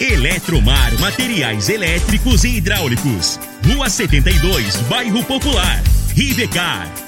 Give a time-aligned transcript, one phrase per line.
[0.00, 3.40] Eletromar Materiais Elétricos e Hidráulicos.
[3.66, 5.82] Rua 72, Bairro Popular.
[6.14, 7.07] Rivecar.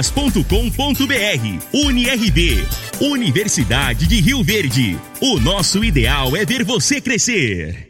[0.09, 2.67] parquedasesmeraldas.com.br UniRV
[2.99, 4.97] Universidade de Rio Verde.
[5.19, 7.89] O nosso ideal é ver você crescer.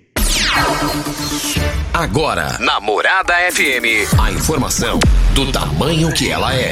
[1.94, 5.00] Agora, na Morada FM, a informação
[5.34, 6.72] do tamanho que ela é.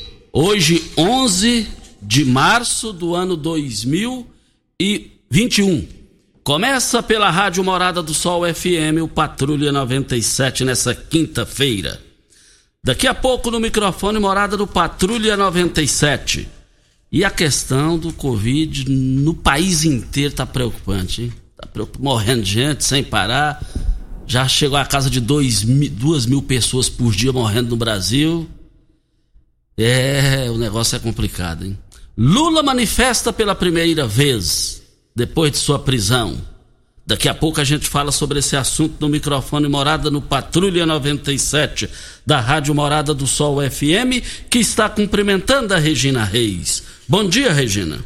[0.33, 1.67] hoje 11
[2.01, 5.87] de março do ano 2021.
[6.43, 12.01] Começa pela Rádio Morada do Sol FM, o Patrulha 97 nessa quinta-feira.
[12.83, 16.47] Daqui a pouco no microfone Morada do Patrulha 97.
[17.11, 21.33] E a questão do Covid no país inteiro tá preocupante, hein?
[21.55, 21.67] Tá
[21.99, 23.63] morrendo gente sem parar.
[24.25, 28.49] Já chegou a casa de dois, duas mil pessoas por dia morrendo no Brasil.
[29.77, 31.77] É, o negócio é complicado, hein?
[32.17, 34.81] Lula manifesta pela primeira vez
[35.15, 36.39] depois de sua prisão.
[37.05, 41.89] Daqui a pouco a gente fala sobre esse assunto no microfone Morada no Patrulha 97
[42.25, 46.83] da Rádio Morada do Sol FM, que está cumprimentando a Regina Reis.
[47.07, 48.03] Bom dia, Regina.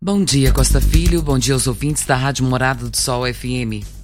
[0.00, 1.20] Bom dia, Costa Filho.
[1.22, 3.97] Bom dia aos ouvintes da Rádio Morada do Sol FM.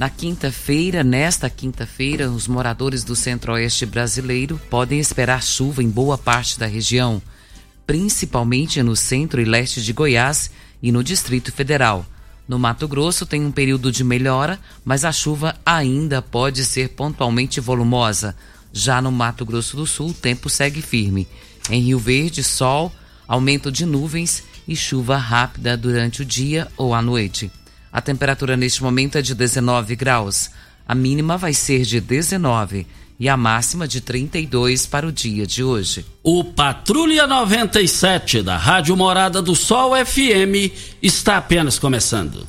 [0.00, 6.58] Na quinta-feira, nesta quinta-feira, os moradores do centro-oeste brasileiro podem esperar chuva em boa parte
[6.58, 7.20] da região,
[7.86, 10.50] principalmente no centro e leste de Goiás
[10.82, 12.06] e no Distrito Federal.
[12.48, 17.60] No Mato Grosso tem um período de melhora, mas a chuva ainda pode ser pontualmente
[17.60, 18.34] volumosa.
[18.72, 21.28] Já no Mato Grosso do Sul, o tempo segue firme.
[21.68, 22.90] Em Rio Verde, sol,
[23.28, 27.52] aumento de nuvens e chuva rápida durante o dia ou à noite.
[27.92, 30.50] A temperatura neste momento é de 19 graus.
[30.86, 32.86] A mínima vai ser de 19
[33.18, 36.06] e a máxima de 32 para o dia de hoje.
[36.22, 42.46] O Patrulha 97 da Rádio Morada do Sol FM está apenas começando.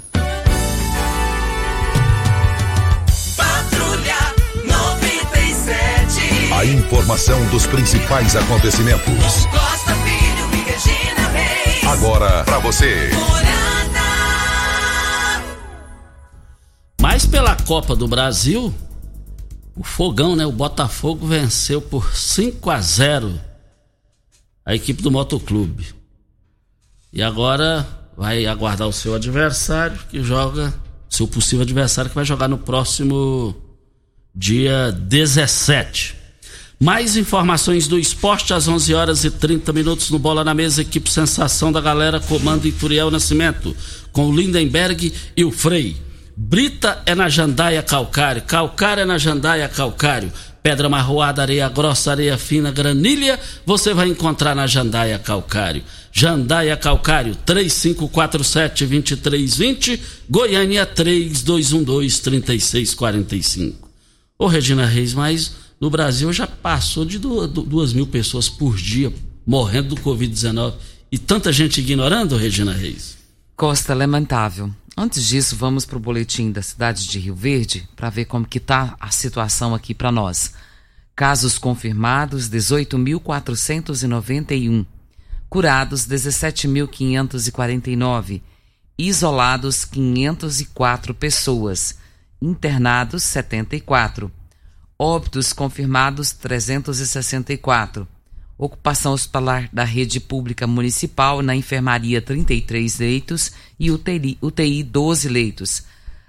[3.36, 6.54] Patrulha 97.
[6.54, 9.46] A informação dos principais acontecimentos.
[9.48, 11.84] Costa Filho e Regina Reis.
[11.84, 13.10] Agora para você.
[17.22, 18.74] Mas pela Copa do Brasil,
[19.76, 20.44] o Fogão, né?
[20.44, 23.40] O Botafogo venceu por 5 a 0
[24.66, 25.86] a equipe do Motoclube.
[27.14, 27.88] E agora
[28.18, 30.74] vai aguardar o seu adversário que joga,
[31.08, 33.56] seu possível adversário que vai jogar no próximo
[34.34, 36.16] dia 17.
[36.80, 41.08] Mais informações do esporte às 11 horas e 30 minutos no Bola na Mesa, equipe
[41.08, 43.78] Sensação da Galera, comando Ituriel Nascimento,
[44.12, 46.10] com o Lindenberg e o Frei.
[46.36, 50.32] Brita é na Jandaia Calcário, Calcário é na Jandaia Calcário,
[50.64, 55.84] Pedra Marroada, Areia Grossa, Areia Fina, Granilha, você vai encontrar na Jandaia Calcário.
[56.12, 60.00] Jandaia Calcário, 3547-2320,
[60.30, 63.74] Goiânia 3212-3645.
[64.38, 69.12] Ô Regina Reis, mas no Brasil já passou de duas mil pessoas por dia
[69.46, 70.74] morrendo do Covid-19
[71.12, 73.18] e tanta gente ignorando, Regina Reis.
[73.56, 74.72] Costa, lamentável.
[74.98, 78.58] Antes disso, vamos para o boletim da cidade de Rio Verde para ver como que
[78.58, 80.54] está a situação aqui para nós.
[81.16, 84.86] Casos confirmados 18.491,
[85.50, 88.42] curados 17.549,
[88.98, 91.98] isolados 504 pessoas,
[92.42, 94.30] internados 74.
[95.00, 98.06] Óbitos confirmados 364.
[98.62, 105.84] Ocupação hospitalar da rede pública municipal na enfermaria 33 leitos e UTI, UTI 12 leitos.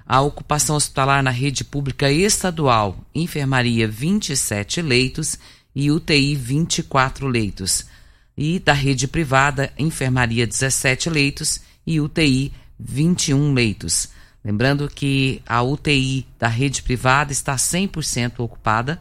[0.06, 5.38] A ocupação hospitalar na rede pública estadual, enfermaria 27 leitos
[5.76, 7.84] e UTI 24 leitos.
[8.34, 12.50] E da rede privada, enfermaria 17 leitos e UTI
[12.80, 14.08] 21 leitos.
[14.42, 18.98] Lembrando que a UTI da rede privada está 100% ocupada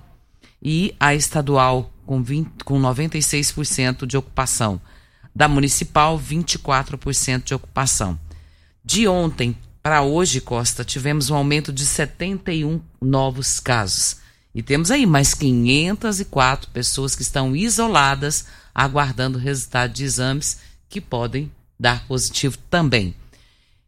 [0.62, 4.81] e a estadual com, 20, com 96% de ocupação.
[5.34, 8.19] Da municipal, 24% de ocupação.
[8.84, 14.18] De ontem para hoje, Costa, tivemos um aumento de 71 novos casos.
[14.54, 20.60] E temos aí mais 504 pessoas que estão isoladas, aguardando o resultado de exames
[20.90, 21.50] que podem
[21.80, 23.16] dar positivo também.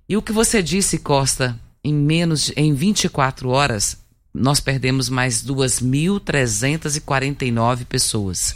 [0.08, 3.98] E o que você disse, Costa, em menos em 24 horas,
[4.34, 8.56] nós perdemos mais 2.349 pessoas.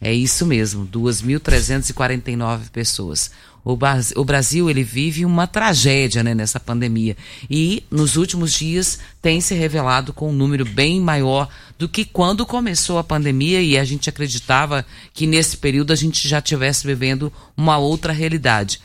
[0.00, 3.32] É isso mesmo, 2.349 pessoas.
[3.64, 3.76] O,
[4.16, 7.16] o Brasil ele vive uma tragédia né, nessa pandemia
[7.50, 12.46] e nos últimos dias tem se revelado com um número bem maior do que quando
[12.46, 17.32] começou a pandemia e a gente acreditava que nesse período a gente já estivesse vivendo
[17.56, 18.80] uma outra realidade.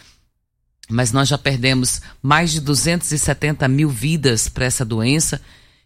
[0.90, 5.40] Mas nós já perdemos mais de 270 mil vidas para essa doença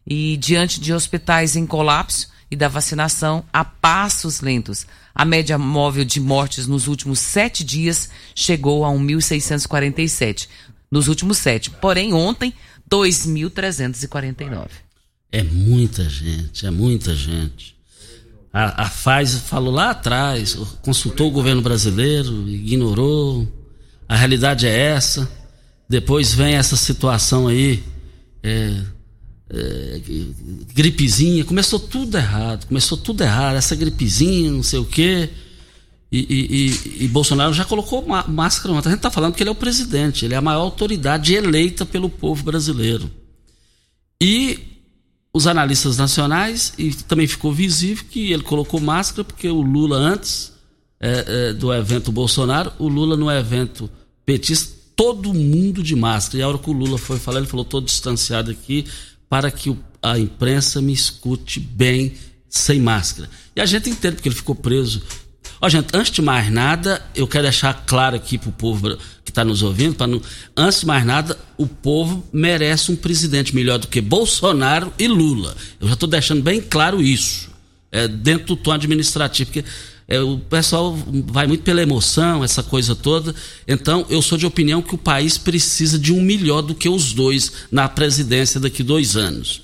[0.07, 4.87] e diante de hospitais em colapso e da vacinação a passos lentos.
[5.13, 10.47] A média móvel de mortes nos últimos sete dias chegou a 1.647.
[10.89, 11.69] Nos últimos sete.
[11.69, 12.53] Porém, ontem,
[12.89, 14.67] 2.349.
[15.29, 17.75] É muita gente, é muita gente.
[18.53, 23.45] A, a Pfizer falou lá atrás, consultou o governo brasileiro, ignorou.
[24.07, 25.29] A realidade é essa.
[25.89, 27.83] Depois vem essa situação aí.
[28.41, 28.81] É,
[29.49, 30.01] é,
[30.73, 35.29] gripezinha, começou tudo errado, começou tudo errado, essa gripezinha, não sei o quê.
[36.11, 38.89] E, e, e, e Bolsonaro já colocou máscara ontem.
[38.89, 41.85] A gente está falando que ele é o presidente, ele é a maior autoridade eleita
[41.85, 43.09] pelo povo brasileiro.
[44.21, 44.59] E
[45.33, 50.53] os analistas nacionais, e também ficou visível que ele colocou máscara porque o Lula, antes
[50.99, 53.89] é, é, do evento Bolsonaro, o Lula no evento
[54.25, 56.39] petista, todo mundo de máscara.
[56.39, 58.85] E a hora que o Lula foi falar, ele falou: todo distanciado aqui,
[59.29, 62.13] para que a imprensa me escute bem
[62.49, 63.29] sem máscara.
[63.55, 65.01] E a gente entende porque ele ficou preso.
[65.59, 68.95] Ó, gente, antes de mais nada, eu quero deixar claro aqui para o povo
[69.25, 70.21] que está nos ouvindo, para não...
[70.55, 75.55] antes de mais nada, o povo merece um presidente melhor do que Bolsonaro e Lula.
[75.79, 77.49] Eu já estou deixando bem claro isso,
[77.91, 79.67] é, dentro do tom administrativo, porque
[80.07, 83.35] é, o pessoal vai muito pela emoção, essa coisa toda.
[83.67, 87.11] Então, eu sou de opinião que o país precisa de um melhor do que os
[87.11, 89.63] dois na presidência daqui dois anos.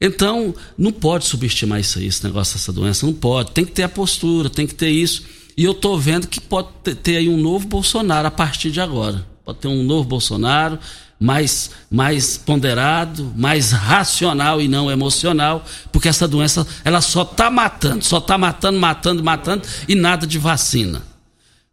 [0.00, 3.50] Então, não pode subestimar isso aí, esse negócio dessa doença, não pode.
[3.50, 5.24] Tem que ter a postura, tem que ter isso.
[5.56, 6.68] E eu estou vendo que pode
[7.02, 9.26] ter aí um novo Bolsonaro a partir de agora.
[9.44, 10.78] Pode ter um novo Bolsonaro
[11.18, 18.04] mais, mais ponderado, mais racional e não emocional, porque essa doença ela só está matando,
[18.04, 21.02] só está matando, matando, matando e nada de vacina.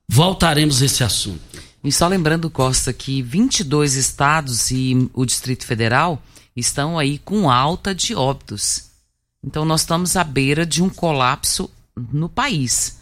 [0.07, 1.41] Voltaremos a esse assunto.
[1.83, 6.21] E só lembrando, Costa, que 22 estados e o Distrito Federal
[6.55, 8.85] estão aí com alta de óbitos.
[9.43, 12.97] Então nós estamos à beira de um colapso no país.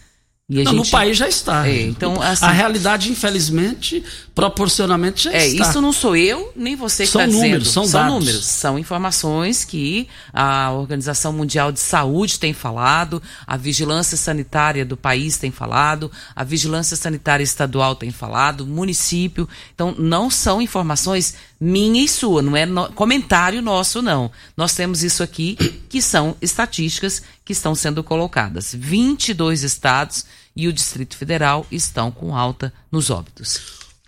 [0.50, 0.74] Não, gente...
[0.76, 1.68] no país já está.
[1.68, 2.44] É, então, assim...
[2.44, 4.04] A realidade, infelizmente,
[4.36, 5.70] proporcionalmente já é, está.
[5.70, 7.44] Isso não sou eu, nem você que está dizendo.
[7.44, 8.14] Números, são, são dados.
[8.14, 14.98] números, são informações que a Organização Mundial de Saúde tem falado, a Vigilância Sanitária do
[14.98, 19.48] país tem falado, a Vigilância Sanitária Estadual tem falado, município.
[19.74, 22.92] Então, não são informações minha e sua, não é no...
[22.92, 24.30] comentário nosso, não.
[24.58, 25.56] Nós temos isso aqui,
[25.88, 28.76] que são estatísticas que estão sendo colocadas.
[28.78, 33.62] 22 estados e o Distrito Federal estão com alta nos óbitos.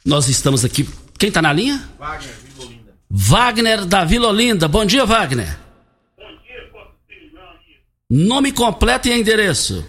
[0.04, 0.88] Nós estamos aqui.
[1.18, 1.82] Quem está na linha?
[1.98, 2.94] Wagner, Vila Olinda.
[3.10, 4.68] Wagner da Vila Olinda.
[4.68, 5.58] Bom dia, Wagner.
[6.18, 7.08] Bom dia,
[8.10, 9.86] Nome completo e endereço.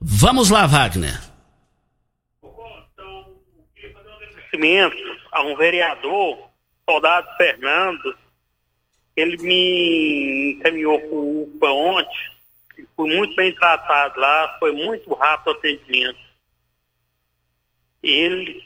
[0.00, 1.33] Vamos lá, Wagner.
[4.54, 6.50] Agradecimento a um vereador,
[6.88, 8.16] soldado Fernando,
[9.16, 15.48] ele me encaminhou para o UPA ontem, fui muito bem tratado lá, foi muito rápido
[15.48, 16.18] o atendimento.
[18.02, 18.64] Ele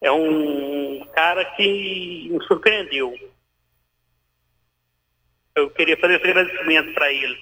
[0.00, 3.14] é um cara que me surpreendeu.
[5.54, 7.38] Eu queria fazer esse agradecimento para ele.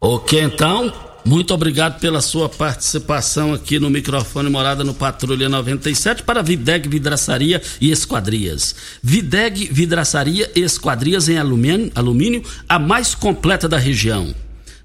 [0.00, 6.42] Ok, então, Muito obrigado pela sua participação aqui no microfone Morada no Patrulha 97 para
[6.42, 8.74] Videg Vidraçaria e Esquadrias.
[9.00, 14.34] Videg Vidraçaria e Esquadrias em alumínio, alumínio, a mais completa da região.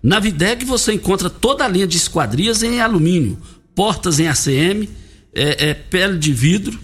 [0.01, 3.39] Na Videg você encontra toda a linha de esquadrias em alumínio,
[3.73, 4.87] portas em ACM,
[5.33, 6.79] é, é, pele de vidro.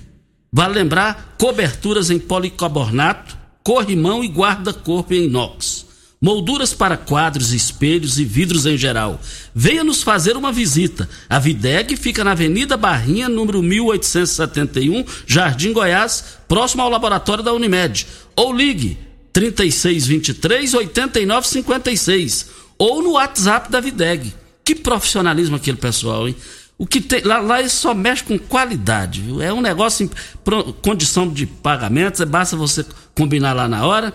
[0.51, 5.92] Vale lembrar, coberturas em policarbonato, corrimão e guarda-corpo em inox
[6.23, 9.19] molduras para quadros, espelhos e vidros em geral.
[9.53, 11.09] Venha nos fazer uma visita.
[11.29, 18.07] A Videg fica na Avenida Barrinha, número 1871, Jardim Goiás, próximo ao laboratório da Unimed.
[18.37, 18.97] Ou ligue
[19.33, 24.33] 3623 8956 ou no WhatsApp da Videg.
[24.63, 26.37] Que profissionalismo aquele pessoal, hein?
[26.77, 29.41] O que tem, lá, lá só mexe com qualidade, viu?
[29.41, 34.13] É um negócio em condição de pagamentos, basta você combinar lá na hora.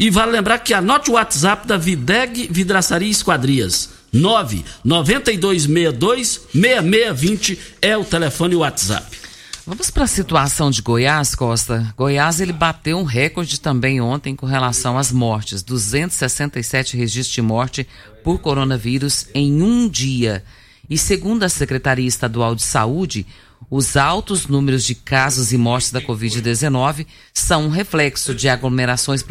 [0.00, 3.90] E vale lembrar que anote o WhatsApp da Videg Vidraçaria Esquadrias.
[4.14, 9.18] 99262 6620 é o telefone e WhatsApp.
[9.66, 11.92] Vamos para a situação de Goiás, Costa.
[11.98, 17.86] Goiás ele bateu um recorde também ontem com relação às mortes, 267 registros de morte
[18.24, 20.42] por coronavírus em um dia.
[20.88, 23.26] E segundo a Secretaria Estadual de Saúde,
[23.70, 29.24] os altos números de casos e mortes da Covid-19 são um reflexo de aglomerações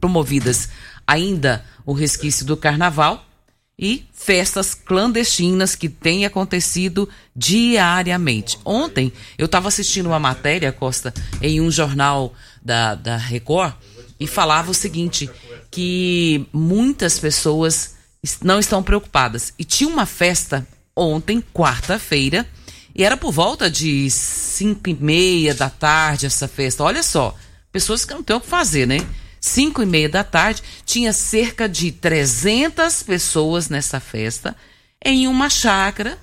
[0.00, 0.68] promovidas
[1.06, 3.24] ainda o resquício do carnaval
[3.78, 8.58] e festas clandestinas que têm acontecido diariamente.
[8.64, 12.32] Ontem eu estava assistindo uma matéria, Costa, em um jornal
[12.62, 13.74] da, da Record
[14.18, 15.28] e falava o seguinte:
[15.70, 17.94] que muitas pessoas
[18.42, 19.52] não estão preocupadas.
[19.58, 22.46] E tinha uma festa ontem, quarta-feira,
[22.94, 26.84] e era por volta de cinco e meia da tarde essa festa.
[26.84, 27.34] Olha só,
[27.72, 28.98] pessoas que não têm o que fazer, né?
[29.40, 34.56] Cinco e meia da tarde, tinha cerca de 300 pessoas nessa festa,
[35.04, 36.18] em uma chácara,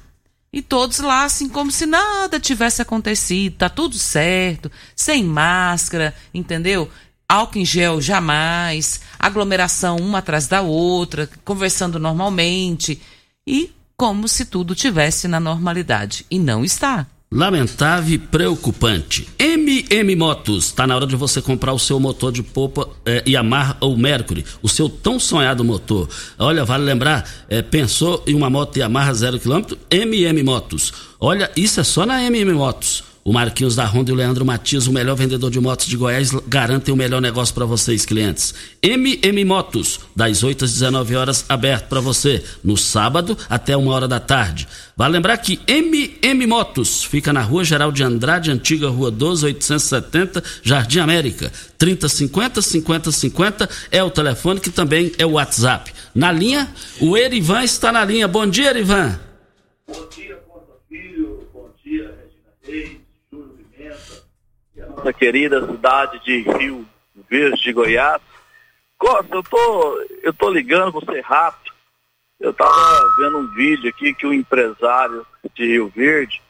[0.54, 6.90] e todos lá, assim, como se nada tivesse acontecido, tá tudo certo, sem máscara, entendeu?
[7.28, 13.02] Álcool em gel jamais, aglomeração uma atrás da outra, conversando normalmente.
[13.48, 13.72] E
[14.02, 16.26] como se tudo tivesse na normalidade.
[16.32, 17.06] E não está.
[17.32, 19.30] Lamentável e preocupante.
[19.38, 23.78] MM Motos, está na hora de você comprar o seu motor de popa eh, Yamaha
[23.80, 26.10] ou Mercury, o seu tão sonhado motor.
[26.40, 29.78] Olha, vale lembrar, eh, pensou em uma moto Yamaha zero quilômetro?
[29.92, 30.92] MM Motos.
[31.20, 33.11] Olha, isso é só na MM Motos.
[33.24, 36.32] O Marquinhos da Honda e o Leandro Matias, o melhor vendedor de motos de Goiás,
[36.48, 38.52] garantem o melhor negócio para vocês, clientes.
[38.82, 44.08] MM Motos, das 8 às 19 horas, aberto para você, no sábado até uma hora
[44.08, 44.68] da tarde.
[44.98, 50.44] Vale lembrar que MM Motos fica na Rua Geral de Andrade, antiga Rua 12, 870,
[50.64, 51.52] Jardim América.
[51.78, 55.94] 3050 5050 é o telefone que também é o WhatsApp.
[56.16, 56.68] Na linha,
[57.00, 58.28] o Erivan está na linha.
[58.28, 59.20] Bom dia, Erivan.
[59.88, 61.48] Bom dia, Costa Filho.
[61.54, 63.01] Bom dia, Regina Reis
[64.96, 66.86] nossa querida cidade de Rio
[67.30, 68.22] Verde de Goiás.
[68.98, 71.72] Costa, eu tô, eu tô ligando você rápido.
[72.40, 76.42] Eu estava vendo um vídeo aqui que o um empresário de Rio Verde,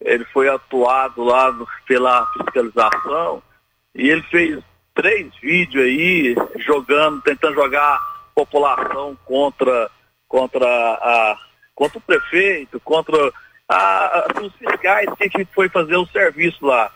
[0.00, 1.54] ele foi atuado lá
[1.86, 3.42] pela fiscalização
[3.94, 4.62] e ele fez
[4.94, 8.02] três vídeos aí jogando, tentando jogar a
[8.34, 9.90] população contra,
[10.28, 11.38] contra, a,
[11.74, 13.32] contra o prefeito, contra
[13.68, 16.90] a, os fiscais que, que foi fazer o serviço lá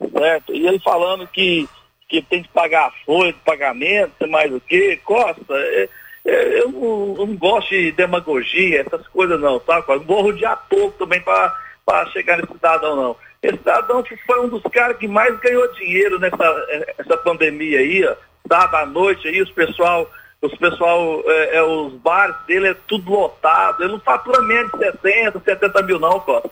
[0.00, 0.54] certo?
[0.54, 1.68] E ele falando que,
[2.08, 5.88] que tem que pagar folha de pagamento, mais o que, Costa, é,
[6.24, 9.60] é, eu, não, eu, não, gosto de demagogia, essas coisas não?
[9.66, 13.16] Não vou rodear pouco também para chegar nesse cidadão, não.
[13.42, 18.14] Esse cidadão foi um dos caras que mais ganhou dinheiro nessa essa pandemia aí, ó,
[18.48, 20.10] sábado à noite aí, os pessoal,
[20.40, 24.78] os pessoal, é, é, os bares dele é tudo lotado, ele não fatura menos de
[24.78, 26.50] 60, 70 mil não, Costa.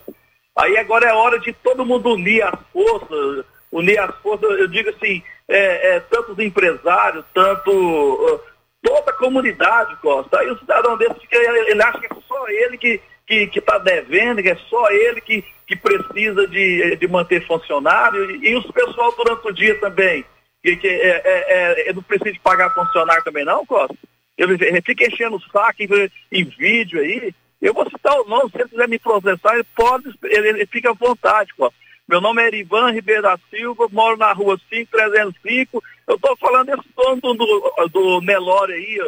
[0.55, 4.89] Aí agora é hora de todo mundo unir as forças, unir as forças, eu digo
[4.89, 8.41] assim, é, é, tanto os empresários, tanto
[8.81, 10.39] toda a comunidade, Costa.
[10.39, 14.43] Aí o cidadão desse fica, ele acha que é só ele que que está devendo,
[14.43, 19.13] que é só ele que, que precisa de, de manter funcionário, e, e os pessoal
[19.17, 20.25] durante o dia também,
[20.61, 23.95] que, que é, é, é, não precisa de pagar funcionário também não, Costa?
[24.37, 27.33] Ele fica enchendo o saco em, em vídeo aí,
[27.67, 30.91] eu vou citar o nome, se ele quiser me processar, ele pode, ele, ele fica
[30.91, 31.71] à vontade, pô.
[32.07, 35.81] Meu nome é Erivan Ribeiro da Silva, moro na rua 5305.
[36.05, 38.99] Eu estou falando desse dono do, do, do Nelore aí,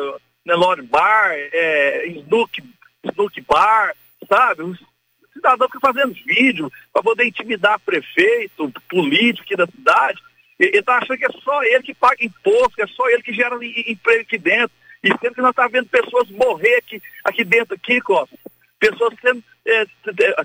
[0.45, 2.63] Nelore Bar, é, Snook,
[3.03, 3.93] Snook Bar,
[4.29, 4.63] sabe?
[4.63, 4.77] O
[5.33, 10.21] cidadão fica fazendo vídeo para poder intimidar prefeito, político aqui da cidade.
[10.57, 13.33] Ele está achando que é só ele que paga imposto, que é só ele que
[13.33, 14.71] gera emprego aqui dentro.
[15.05, 18.35] E sempre que nós estamos tá vendo pessoas morrer aqui, aqui dentro, aqui, Costa.
[18.79, 19.85] pessoas sendo, é,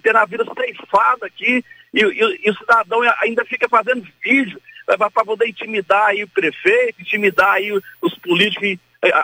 [0.03, 1.65] tendo a vida ceifada aqui,
[1.95, 7.01] e, e, e, o cidadão ainda fica fazendo vídeo para poder intimidar aí o prefeito,
[7.01, 8.77] intimidar aí os políticos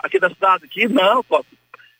[0.03, 0.87] aqui da cidade aqui.
[0.87, 1.23] Não,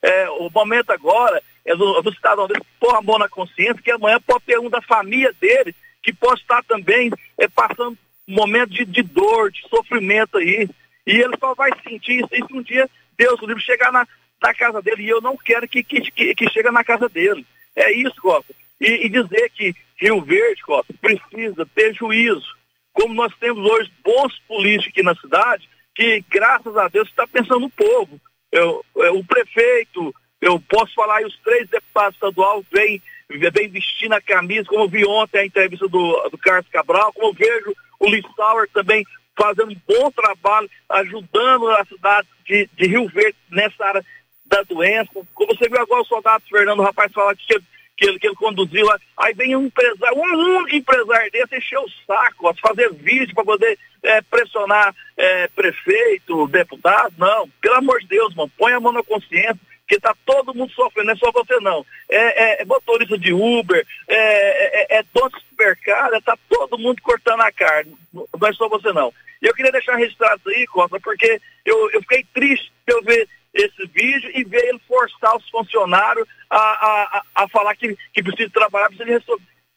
[0.02, 3.92] é, o momento agora é do, do cidadão dele pôr a mão na consciência, que
[3.92, 7.96] amanhã pode ter um da família dele que pode estar também é, passando
[8.28, 10.68] um momento de, de dor, de sofrimento aí.
[11.06, 14.08] E ele só vai sentir isso, isso um dia Deus o livre chegar na,
[14.42, 15.04] na casa dele.
[15.04, 17.46] E eu não quero que, que, que, que chegue na casa dele.
[17.76, 18.54] É isso, Costa.
[18.80, 22.56] E, e dizer que Rio Verde, Costa, precisa ter juízo.
[22.94, 27.62] Como nós temos hoje bons políticos aqui na cidade, que graças a Deus está pensando
[27.62, 28.20] no povo.
[28.52, 34.14] Eu, eu, o prefeito, eu posso falar aí, os três deputados estaduais vêm vem vestindo
[34.14, 37.76] a camisa, como eu vi ontem a entrevista do, do Carlos Cabral, como eu vejo
[38.00, 39.06] o Lissauer também
[39.38, 44.06] fazendo um bom trabalho, ajudando a cidade de, de Rio Verde nessa área
[44.46, 45.10] da doença.
[45.34, 47.60] Como você viu agora o soldado Fernando, o rapaz falar que,
[47.96, 51.80] que, ele, que ele conduziu lá, aí vem um empresário, um único empresário desse encher
[51.80, 58.00] o saco, ó, fazer vídeo para poder é, pressionar é, prefeito, deputado, não, pelo amor
[58.00, 61.18] de Deus, mano, põe a mão na consciência, que está todo mundo sofrendo, não é
[61.18, 61.86] só você não.
[62.10, 67.02] É, é, é motorista de Uber, é, é, é dono de supermercado, está todo mundo
[67.02, 69.14] cortando a carne, não é só você não.
[69.42, 73.88] Eu queria deixar registrado aí, Costa, porque eu, eu fiquei triste de eu ver esse
[73.88, 78.50] vídeo e ver ele forçar os funcionários a, a, a, a falar que, que precisa
[78.52, 79.22] trabalhar, precisa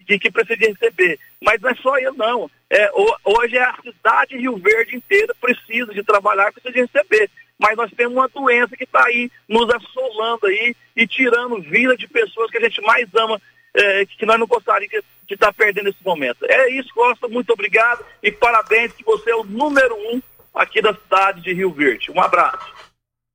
[0.06, 1.18] que, que precisa receber.
[1.40, 2.50] Mas não é só ele, não.
[2.68, 2.90] É,
[3.24, 7.30] hoje é a cidade de Rio Verde inteira precisa de trabalhar, precisa de receber.
[7.60, 12.08] Mas nós temos uma doença que está aí nos assolando aí e tirando vida de
[12.08, 13.40] pessoas que a gente mais ama,
[13.74, 16.38] é, que nós não gostaríamos de estar tá perdendo nesse momento.
[16.44, 20.22] É isso, Costa, muito obrigado e parabéns que você é o número um
[20.54, 22.10] aqui da cidade de Rio Verde.
[22.10, 22.66] Um abraço.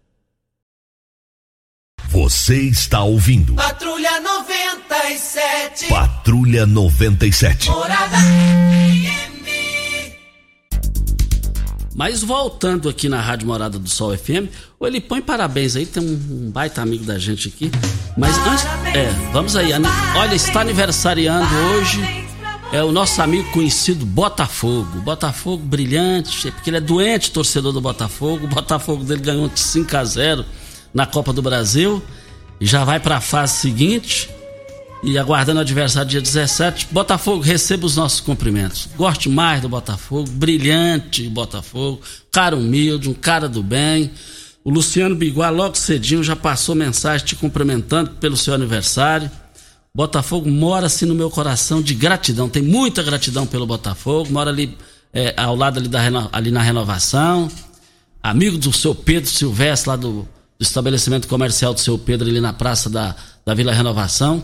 [2.14, 3.54] Você está ouvindo.
[3.54, 5.88] Patrulha 97.
[5.88, 7.68] Patrulha 97.
[7.68, 8.16] Morada
[11.92, 14.46] Mas voltando aqui na Rádio Morada do Sol FM,
[14.82, 17.68] ele põe parabéns aí, tem um, baita amigo da gente aqui.
[18.16, 18.64] Mas antes.
[18.94, 19.72] É, vamos aí.
[20.14, 22.00] Olha, está aniversariando hoje.
[22.72, 25.00] É o nosso amigo conhecido Botafogo.
[25.00, 28.44] Botafogo brilhante, porque ele é doente, torcedor do Botafogo.
[28.44, 30.46] O Botafogo dele ganhou de 5 a 0
[30.94, 32.00] na Copa do Brasil
[32.60, 34.30] e já vai para a fase seguinte.
[35.02, 38.88] E aguardando o adversário dia 17, Botafogo receba os nossos cumprimentos.
[38.96, 42.00] Goste mais do Botafogo, brilhante Botafogo,
[42.32, 44.10] cara humilde, um cara do bem.
[44.64, 49.30] O Luciano Biguá logo cedinho já passou mensagem te cumprimentando pelo seu aniversário.
[49.94, 54.74] Botafogo mora assim no meu coração de gratidão, tem muita gratidão pelo Botafogo, mora ali
[55.12, 56.00] é, ao lado ali, da,
[56.32, 57.50] ali na renovação.
[58.22, 62.52] Amigo do seu Pedro Silvestre lá do do estabelecimento comercial do seu Pedro ali na
[62.52, 64.42] praça da, da Vila Renovação.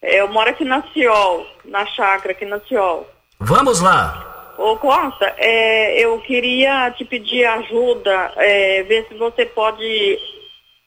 [0.01, 3.07] Eu moro aqui na Ciol, na chácara aqui na Ciol.
[3.39, 4.53] Vamos lá.
[4.57, 10.17] Ô Costa, é, eu queria te pedir ajuda, é, ver se você pode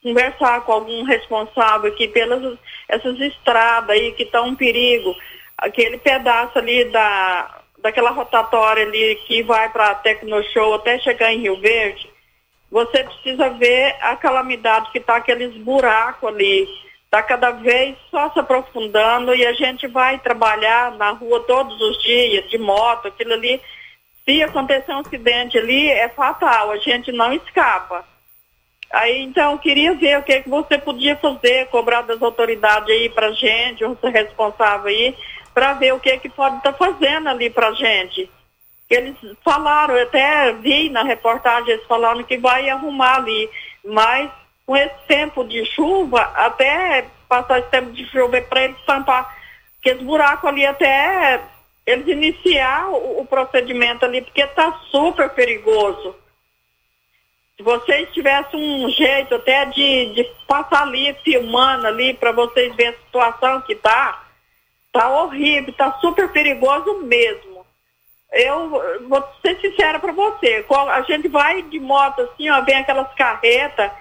[0.01, 2.57] conversar com algum responsável aqui pelas
[2.87, 5.15] essas estradas aí que estão em perigo.
[5.57, 11.39] Aquele pedaço ali da, daquela rotatória ali que vai para a Tecnoshow até chegar em
[11.39, 12.09] Rio Verde,
[12.71, 16.67] você precisa ver a calamidade que está aqueles buracos ali.
[17.05, 22.03] Está cada vez só se aprofundando e a gente vai trabalhar na rua todos os
[22.03, 23.59] dias, de moto, aquilo ali.
[24.23, 28.05] Se acontecer um acidente ali, é fatal, a gente não escapa.
[28.91, 33.31] Aí, então, queria ver o que, que você podia fazer, cobrar das autoridades aí pra
[33.31, 35.15] gente, um responsável aí,
[35.53, 38.29] para ver o que, que pode estar tá fazendo ali pra gente.
[38.89, 43.47] Eles falaram, eu até vi na reportagem, eles falaram que vai arrumar ali,
[43.85, 44.31] mas
[44.65, 49.37] com esse tempo de chuva, até passar esse tempo de chuva para eles tampar
[49.79, 51.39] aqueles buracos ali até
[51.85, 56.15] eles iniciar o, o procedimento ali, porque está super perigoso.
[57.59, 62.93] Se vocês tivessem um jeito até de, de passar ali, filmando ali, para vocês verem
[62.93, 64.23] a situação que tá,
[64.93, 67.65] tá horrível, tá super perigoso mesmo.
[68.31, 68.69] Eu
[69.09, 73.91] vou ser sincera para você, a gente vai de moto assim, ó, vem aquelas carretas,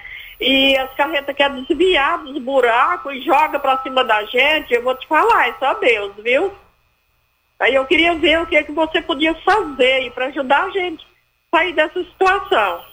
[0.40, 4.94] e as carretas querem desviar dos buracos e joga para cima da gente, eu vou
[4.94, 6.54] te falar, é só Deus, viu?
[7.58, 11.04] Aí eu queria ver o que, é que você podia fazer para ajudar a gente
[11.50, 12.87] sair dessa situação.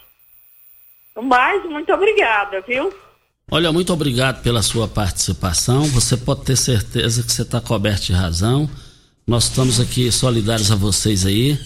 [1.22, 2.94] Mas, muito obrigada, viu?
[3.50, 5.84] Olha, muito obrigado pela sua participação.
[5.86, 8.70] Você pode ter certeza que você está coberto de razão.
[9.26, 11.58] Nós estamos aqui solidários a vocês aí.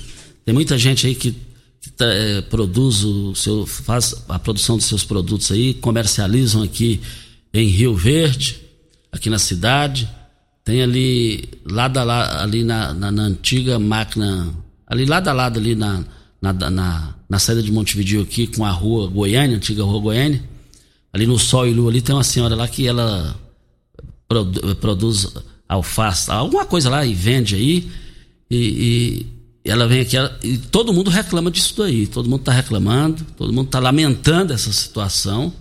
[0.45, 1.49] Tem muita gente aí que
[1.81, 7.01] que tá, é, produz o seu, faz a produção dos seus produtos aí, comercializam aqui
[7.53, 8.61] em Rio Verde,
[9.11, 10.09] aqui na cidade.
[10.63, 14.53] Tem ali, lado a lado, ali na, na, na, antiga máquina,
[14.85, 16.03] ali lado a lado ali na,
[16.41, 20.43] na, na, na saída de Montevideo aqui com a rua Goiânia, antiga rua Goiânia.
[21.13, 23.39] Ali no Sol e Lua ali tem uma senhora lá que ela
[24.27, 25.27] produ, produz
[25.67, 27.89] alface, alguma coisa lá e vende aí.
[28.49, 29.25] E,
[29.63, 32.07] e ela vem aqui ela, e todo mundo reclama disso daí.
[32.07, 35.53] Todo mundo está reclamando, todo mundo está lamentando essa situação.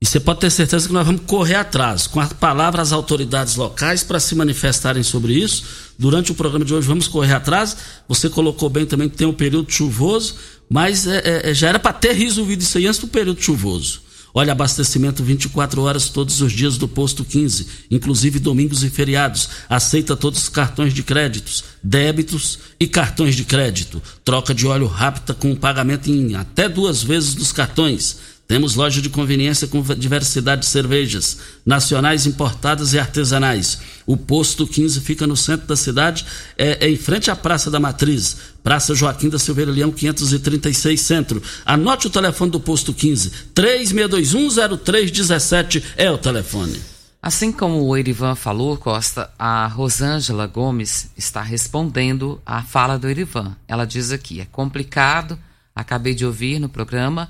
[0.00, 3.56] E você pode ter certeza que nós vamos correr atrás, com a palavra às autoridades
[3.56, 5.64] locais para se manifestarem sobre isso.
[5.98, 7.76] Durante o programa de hoje vamos correr atrás.
[8.06, 10.36] Você colocou bem também que tem um período chuvoso,
[10.70, 14.02] mas é, é, já era para ter resolvido isso aí antes do período chuvoso.
[14.32, 19.48] Olha, abastecimento 24 horas todos os dias do posto 15, inclusive domingos e feriados.
[19.68, 24.00] Aceita todos os cartões de créditos, débitos e cartões de crédito.
[24.24, 28.37] Troca de óleo rápida com pagamento em até duas vezes dos cartões.
[28.48, 33.78] Temos loja de conveniência com diversidade de cervejas, nacionais, importadas e artesanais.
[34.06, 36.24] O posto 15 fica no centro da cidade,
[36.56, 41.42] é, é em frente à Praça da Matriz, Praça Joaquim da Silveira Leão, 536 Centro.
[41.66, 46.80] Anote o telefone do posto 15, 36210317 é o telefone.
[47.20, 53.54] Assim como o Erivan falou, Costa, a Rosângela Gomes está respondendo à fala do Erivan.
[53.68, 55.38] Ela diz aqui: é complicado,
[55.74, 57.28] acabei de ouvir no programa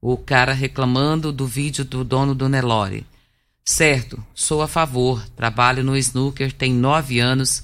[0.00, 3.06] o cara reclamando do vídeo do dono do Nelore.
[3.64, 7.62] Certo, sou a favor, trabalho no snooker, tem nove anos.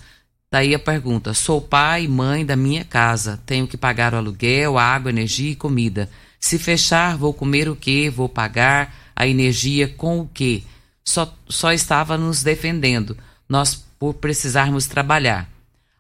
[0.51, 4.79] Daí a pergunta: sou pai e mãe da minha casa, tenho que pagar o aluguel,
[4.79, 6.11] água, energia e comida.
[6.39, 8.11] Se fechar, vou comer o que?
[8.11, 10.65] Vou pagar a energia com o que?
[11.03, 13.17] Só, só estava nos defendendo,
[13.49, 15.49] nós por precisarmos trabalhar.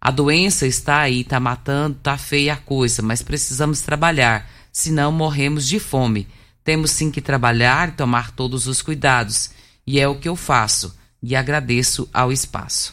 [0.00, 5.66] A doença está aí, está matando, está feia a coisa, mas precisamos trabalhar senão morremos
[5.66, 6.28] de fome.
[6.62, 9.48] Temos sim que trabalhar e tomar todos os cuidados,
[9.86, 12.92] e é o que eu faço, e agradeço ao espaço.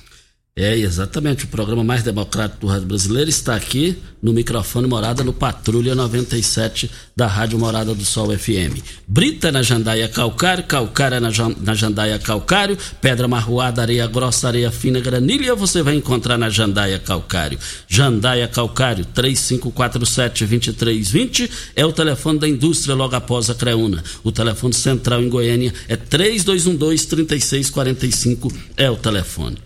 [0.56, 1.46] É, exatamente.
[1.46, 6.92] O programa mais democrático do rádio brasileiro está aqui no microfone Morada no Patrulha 97
[7.16, 8.78] da Rádio Morada do Sol FM.
[9.08, 15.00] Brita na Jandaia Calcário, Calcária na, na Jandaia Calcário, Pedra Marroada, Areia Grossa, Areia Fina,
[15.00, 17.58] Granilha, você vai encontrar na Jandaia Calcário.
[17.88, 24.04] Jandaia Calcário, 3547-2320 é o telefone da indústria logo após a Creuna.
[24.24, 29.58] O telefone central em Goiânia é 3212-3645 é o telefone.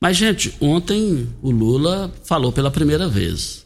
[0.00, 3.64] Mas, gente, ontem o Lula falou pela primeira vez.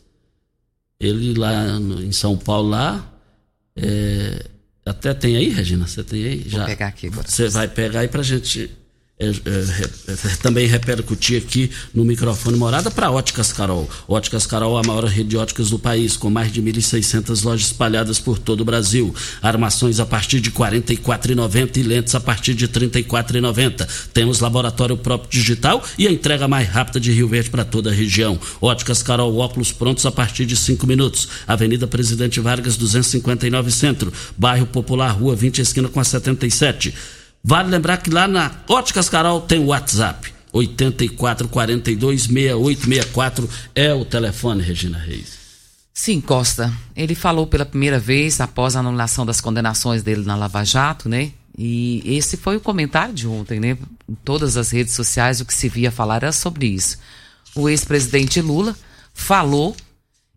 [0.98, 3.12] Ele lá no, em São Paulo, lá.
[3.74, 4.46] É,
[4.84, 5.86] até tem aí, Regina?
[5.86, 6.38] Você tem aí?
[6.42, 6.66] Vou Já.
[6.66, 7.26] pegar aqui agora.
[7.26, 8.70] Você vai pegar aí pra gente.
[9.20, 13.88] É, é, é, também repercutir aqui no microfone morada para Óticas Carol.
[14.08, 18.18] Óticas Carol, a maior rede de óticas do país, com mais de 1.600 lojas espalhadas
[18.18, 19.14] por todo o Brasil.
[19.42, 23.86] Armações a partir de R$ 44,90 e lentes a partir de R$ 34,90.
[24.14, 27.92] Temos laboratório próprio digital e a entrega mais rápida de Rio Verde para toda a
[27.92, 28.40] região.
[28.58, 31.28] Óticas Carol, óculos prontos a partir de 5 minutos.
[31.46, 34.10] Avenida Presidente Vargas, 259 Centro.
[34.34, 37.19] Bairro Popular, Rua 20, esquina com a 77.
[37.42, 40.32] Vale lembrar que lá na Óticas Carol tem o WhatsApp.
[40.52, 45.38] 84426864 é o telefone, Regina Reis.
[45.92, 46.72] Sim, Costa.
[46.96, 51.32] Ele falou pela primeira vez após a anulação das condenações dele na Lava Jato, né?
[51.56, 53.76] E esse foi o comentário de ontem, né?
[54.08, 56.98] Em todas as redes sociais o que se via falar era sobre isso.
[57.54, 58.74] O ex-presidente Lula
[59.12, 59.76] falou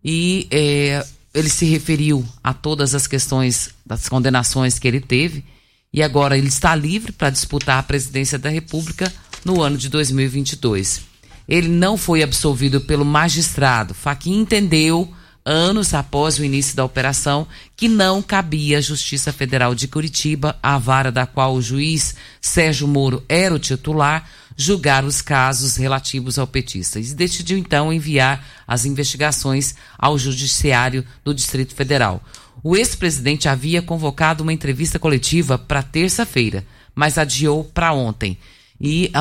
[0.03, 5.45] e é, ele se referiu a todas as questões das condenações que ele teve
[5.93, 9.13] e agora ele está livre para disputar a presidência da República
[9.45, 11.01] no ano de 2022.
[11.47, 13.93] Ele não foi absolvido pelo magistrado.
[13.93, 15.13] Faquin entendeu,
[15.45, 20.77] anos após o início da operação, que não cabia à Justiça Federal de Curitiba, a
[20.77, 26.47] vara da qual o juiz Sérgio Moro era o titular, julgar os casos relativos ao
[26.47, 26.99] petista.
[26.99, 32.23] E decidiu então enviar as investigações ao Judiciário do Distrito Federal.
[32.63, 38.37] O ex-presidente havia convocado uma entrevista coletiva para terça-feira, mas adiou para ontem.
[38.79, 39.11] E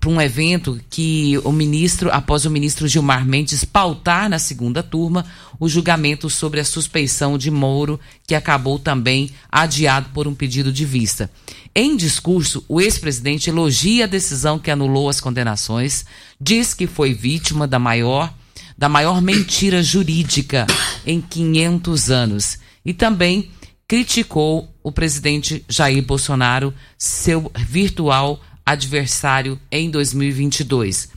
[0.00, 5.26] para um evento que o ministro, após o ministro Gilmar Mendes pautar na segunda turma
[5.58, 10.84] o julgamento sobre a suspeição de Moro, que acabou também adiado por um pedido de
[10.84, 11.28] vista.
[11.74, 16.04] Em discurso, o ex-presidente elogia a decisão que anulou as condenações,
[16.40, 18.32] diz que foi vítima da maior
[18.76, 20.66] da maior mentira jurídica
[21.06, 23.50] em 500 anos e também
[23.86, 31.10] criticou o presidente Jair Bolsonaro, seu virtual adversário em 2022.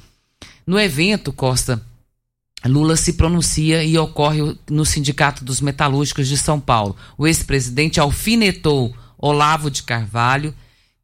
[0.68, 1.82] No evento, Costa,
[2.66, 6.96] Lula se pronuncia e ocorre no Sindicato dos Metalúrgicos de São Paulo.
[7.18, 10.54] O ex-presidente alfinetou Olavo de Carvalho,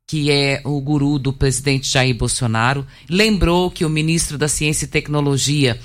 [0.08, 4.90] que é o guru do presidente Jair Bolsonaro, lembrou que o ministro da Ciência e
[4.90, 5.80] Tecnologia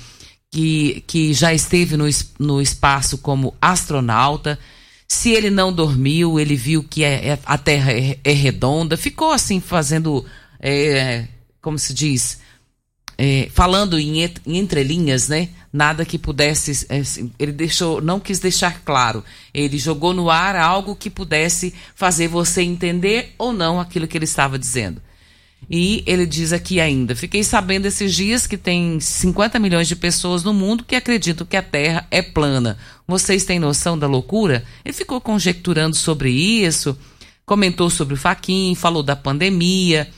[0.51, 2.05] que, que já esteve no,
[2.39, 4.57] no espaço como astronauta.
[5.07, 8.97] Se ele não dormiu, ele viu que é, é, a Terra é, é, redonda.
[8.97, 10.25] Ficou assim, fazendo,
[10.59, 11.25] é,
[11.61, 12.39] como se diz,
[13.17, 15.49] é, falando em, em entrelinhas, né?
[15.71, 16.85] Nada que pudesse.
[16.89, 19.23] É, assim, ele deixou, não quis deixar claro.
[19.53, 24.25] Ele jogou no ar algo que pudesse fazer você entender ou não aquilo que ele
[24.25, 25.01] estava dizendo.
[25.69, 30.43] E ele diz aqui ainda: fiquei sabendo esses dias que tem 50 milhões de pessoas
[30.43, 32.77] no mundo que acreditam que a Terra é plana.
[33.07, 34.63] Vocês têm noção da loucura?
[34.85, 36.97] Ele ficou conjecturando sobre isso,
[37.45, 40.09] comentou sobre o Faquin, falou da pandemia.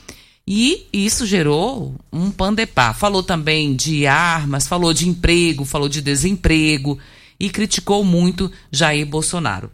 [0.46, 2.92] E isso gerou um pandepá.
[2.92, 6.98] Falou também de armas, falou de emprego, falou de desemprego
[7.38, 9.70] e criticou muito Jair Bolsonaro.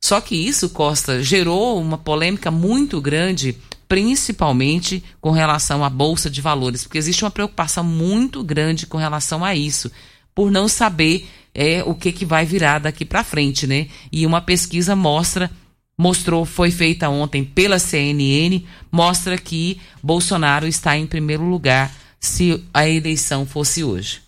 [0.00, 3.56] Só que isso, Costa, gerou uma polêmica muito grande
[3.88, 9.44] principalmente com relação à bolsa de valores, porque existe uma preocupação muito grande com relação
[9.44, 9.90] a isso,
[10.34, 13.88] por não saber é, o que, que vai virar daqui para frente, né?
[14.12, 15.50] E uma pesquisa mostra
[15.98, 22.86] mostrou, foi feita ontem pela CNN, mostra que Bolsonaro está em primeiro lugar se a
[22.88, 24.25] eleição fosse hoje.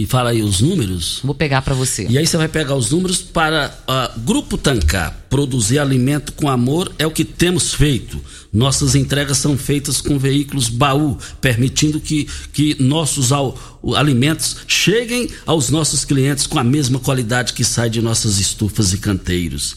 [0.00, 1.20] E fala aí os números.
[1.22, 2.06] Vou pegar para você.
[2.08, 5.14] E aí você vai pegar os números para uh, Grupo Tancar.
[5.28, 8.18] Produzir alimento com amor é o que temos feito.
[8.50, 13.58] Nossas entregas são feitas com veículos baú, permitindo que, que nossos ao,
[13.94, 18.98] alimentos cheguem aos nossos clientes com a mesma qualidade que sai de nossas estufas e
[18.98, 19.76] canteiros,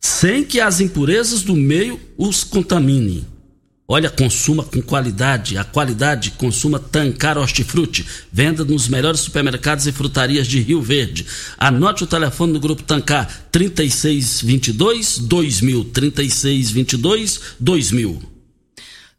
[0.00, 3.26] sem que as impurezas do meio os contaminem.
[3.86, 5.58] Olha, consuma com qualidade.
[5.58, 8.06] A qualidade consuma Tancar Hortifruti.
[8.32, 11.26] Venda nos melhores supermercados e frutarias de Rio Verde.
[11.58, 18.22] Anote o telefone do Grupo Tancar 3622 2000 3622 2000.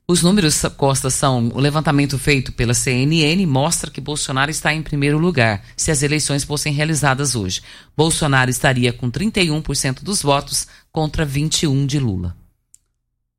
[0.08, 5.20] Os números, Costa, são o levantamento feito pela CNN mostra que Bolsonaro está em primeiro
[5.20, 7.62] lugar se as eleições fossem realizadas hoje.
[7.96, 12.45] Bolsonaro estaria com 31% dos votos contra 21% de Lula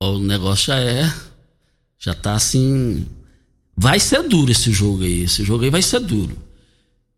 [0.01, 1.13] o negócio já é.
[1.99, 3.07] Já tá assim.
[3.77, 5.23] Vai ser duro esse jogo aí.
[5.23, 6.37] Esse jogo aí vai ser duro.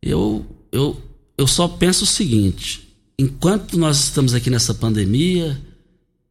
[0.03, 1.01] Eu, eu,
[1.37, 2.89] eu só penso o seguinte:
[3.19, 5.61] enquanto nós estamos aqui nessa pandemia,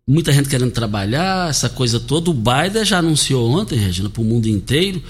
[0.08, 4.26] muita gente querendo trabalhar, essa coisa toda, o Biden já anunciou ontem, Regina, para o
[4.26, 5.04] mundo inteiro,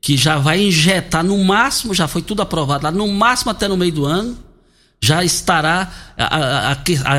[0.00, 3.76] que já vai injetar no máximo, já foi tudo aprovado lá, no máximo até no
[3.76, 4.36] meio do ano,
[5.00, 6.14] já estará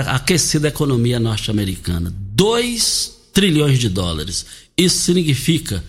[0.08, 2.14] aquecida a economia norte-americana.
[2.16, 4.46] Dois trilhões de dólares.
[4.78, 5.84] Isso significa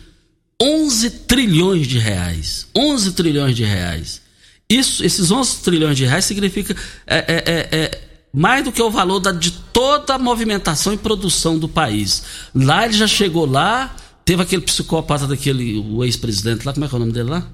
[0.61, 2.67] 11 trilhões de reais.
[2.77, 4.23] 11 trilhões de reais.
[4.69, 6.75] Isso, esses 11 trilhões de reais significa
[7.07, 8.01] é, é, é, é,
[8.33, 12.25] mais do que o valor da, de toda a movimentação e produção do país.
[12.55, 16.95] Lá ele já chegou lá, teve aquele psicopata daquele, o ex-presidente lá, como é que
[16.95, 17.47] é o nome dele lá?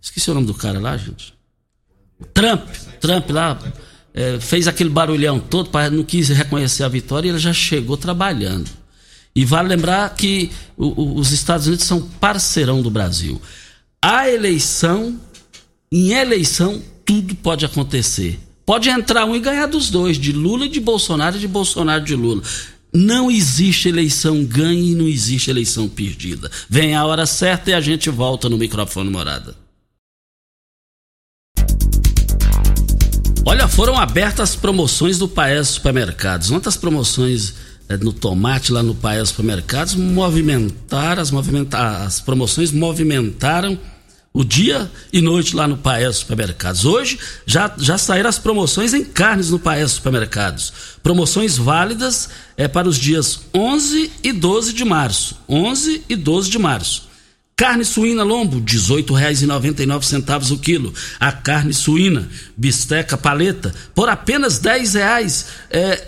[0.00, 1.34] Esqueci o nome do cara lá, gente.
[2.32, 2.68] Trump,
[3.00, 3.58] Trump lá,
[4.14, 8.70] é, fez aquele barulhão todo, não quis reconhecer a vitória e ele já chegou trabalhando.
[9.36, 13.38] E vale lembrar que o, o, os Estados Unidos são parceirão do Brasil.
[14.00, 15.20] A eleição,
[15.92, 18.40] em eleição, tudo pode acontecer.
[18.64, 22.02] Pode entrar um e ganhar dos dois, de Lula e de Bolsonaro e de Bolsonaro
[22.02, 22.42] e de Lula.
[22.94, 26.50] Não existe eleição ganha e não existe eleição perdida.
[26.66, 29.54] Vem a hora certa e a gente volta no microfone morada.
[33.44, 36.50] Olha, foram abertas promoções do Paes Supermercados.
[36.50, 37.54] Ontem as promoções
[37.88, 43.78] é, no tomate lá no Paes Supermercados movimentaram, as, movimenta as promoções movimentaram
[44.36, 46.84] o dia e noite lá no Paes Supermercados.
[46.84, 50.72] Hoje já, já saíram as promoções em carnes no Paes Supermercados.
[51.02, 55.36] Promoções válidas é, para os dias 11 e 12 de março.
[55.48, 57.08] 11 e 12 de março.
[57.58, 60.92] Carne suína lombo, R$ 18,99 o quilo.
[61.18, 66.06] A carne suína, bisteca paleta, por apenas R$ 10,98 é,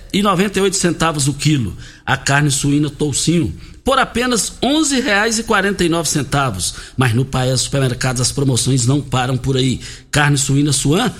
[1.31, 1.75] o quilo.
[2.05, 3.51] A carne suína toucinho,
[3.83, 6.75] por apenas R$ 11,49.
[6.99, 9.81] Mas no Paes Supermercados as promoções não param por aí.
[10.11, 11.11] Carne suína suan,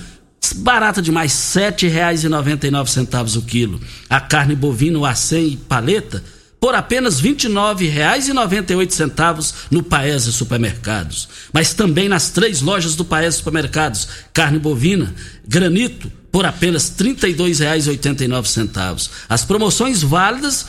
[0.57, 3.81] barata demais, R$ 7,99 o quilo.
[4.07, 6.23] A carne bovina, o e paleta,
[6.59, 11.29] por apenas R$ 29,98 no Paese Supermercados.
[11.53, 15.15] Mas também nas três lojas do Paese Supermercados, carne bovina,
[15.47, 19.09] granito, por apenas R$ 32,89.
[19.27, 20.67] As promoções válidas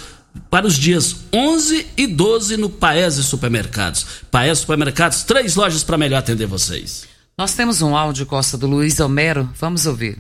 [0.48, 4.07] para os dias 11 e 12 no Paese Supermercados.
[4.31, 7.09] Paese Supermercados, três lojas para melhor atender vocês.
[7.37, 9.50] Nós temos um áudio, Costa, do Luiz Homero.
[9.59, 10.18] Vamos ouvir.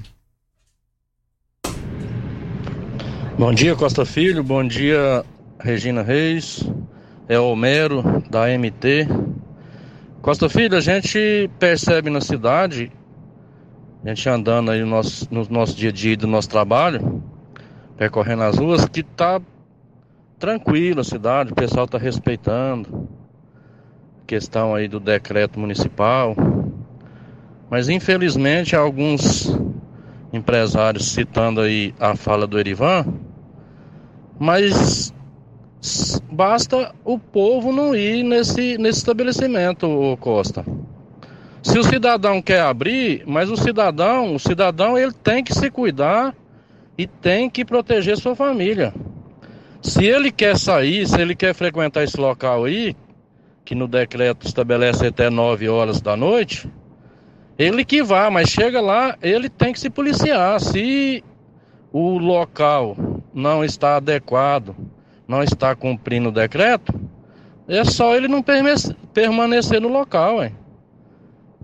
[3.38, 4.42] Bom dia, Costa Filho.
[4.42, 5.24] Bom dia,
[5.62, 6.64] Regina Reis,
[7.28, 9.06] é Homero, da MT.
[10.22, 12.90] Costa Filho, a gente percebe na cidade,
[14.02, 17.22] a gente andando aí no nosso, no nosso dia a dia do nosso trabalho,
[17.98, 19.38] percorrendo as ruas, que tá
[20.38, 23.06] tranquilo a cidade, o pessoal tá respeitando.
[24.26, 26.34] Questão aí do decreto municipal.
[27.68, 29.54] Mas infelizmente alguns
[30.32, 33.04] empresários citando aí a fala do Erivan,
[34.38, 35.12] mas
[36.30, 40.64] Basta o povo não ir nesse, nesse estabelecimento, Costa.
[41.62, 46.34] Se o cidadão quer abrir, mas o cidadão, o cidadão ele tem que se cuidar
[46.96, 48.94] e tem que proteger sua família.
[49.82, 52.94] Se ele quer sair, se ele quer frequentar esse local aí,
[53.64, 56.70] que no decreto estabelece até 9 horas da noite,
[57.58, 60.60] ele que vá, mas chega lá, ele tem que se policiar.
[60.60, 61.22] Se
[61.92, 62.96] o local
[63.32, 64.74] não está adequado,
[65.30, 66.92] não está cumprindo o decreto,
[67.68, 70.56] é só ele não permanecer no local, hein?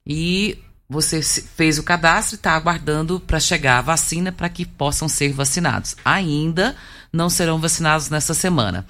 [0.05, 0.57] e
[0.89, 5.33] você fez o cadastro e está aguardando para chegar a vacina para que possam ser
[5.33, 5.95] vacinados.
[6.03, 6.75] Ainda
[7.11, 8.85] não serão vacinados nessa semana.